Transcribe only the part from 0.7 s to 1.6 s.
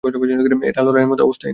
আর লড়াইয়ের মতো অবস্থায় নেই।